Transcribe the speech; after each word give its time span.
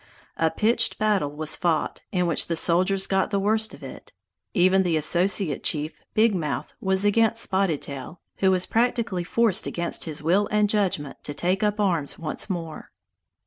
A 0.37 0.49
pitched 0.49 0.97
battle 0.97 1.29
was 1.31 1.55
fought, 1.55 2.01
in 2.11 2.25
which 2.25 2.47
the 2.47 2.55
soldiers 2.55 3.05
got 3.05 3.29
the 3.29 3.39
worst 3.39 3.71
of 3.75 3.83
it. 3.83 4.13
Even 4.55 4.81
the 4.81 4.97
associate 4.97 5.63
chief, 5.63 5.93
Big 6.15 6.33
Mouth, 6.33 6.73
was 6.81 7.05
against 7.05 7.43
Spotted 7.43 7.83
Tail, 7.83 8.19
who 8.37 8.49
was 8.49 8.65
practically 8.65 9.23
forced 9.23 9.67
against 9.67 10.05
his 10.05 10.23
will 10.23 10.47
and 10.49 10.67
judgment 10.71 11.23
to 11.23 11.35
take 11.35 11.61
up 11.61 11.79
arms 11.79 12.17
once 12.17 12.49
more. 12.49 12.89